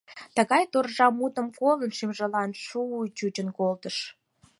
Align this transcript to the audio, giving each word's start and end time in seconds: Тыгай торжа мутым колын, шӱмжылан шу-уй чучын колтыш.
Тыгай 0.35 0.63
торжа 0.71 1.07
мутым 1.17 1.47
колын, 1.59 1.91
шӱмжылан 1.97 2.51
шу-уй 2.65 3.07
чучын 3.17 3.47
колтыш. 3.57 3.97